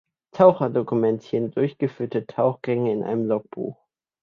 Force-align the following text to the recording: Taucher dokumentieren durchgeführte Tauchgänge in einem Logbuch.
Taucher 0.31 0.71
dokumentieren 0.71 1.51
durchgeführte 1.51 2.25
Tauchgänge 2.25 2.91
in 2.91 3.03
einem 3.03 3.27
Logbuch. 3.27 3.77